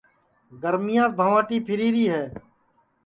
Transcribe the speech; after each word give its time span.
گرمیاس 0.61 1.11
بھوانٚٹی 1.19 1.57
پھیری 1.65 1.87
ری 1.95 2.05
ہے 2.13 2.23